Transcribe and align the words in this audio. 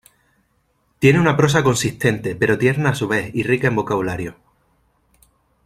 Tiene 0.97 1.19
una 1.19 1.37
prosa 1.37 1.61
consistente 1.61 2.35
pero 2.35 2.57
tierna 2.57 2.89
a 2.89 2.95
su 2.95 3.07
vez 3.07 3.29
y 3.35 3.43
rica 3.43 3.67
en 3.67 3.75
vocabulario. 3.75 4.35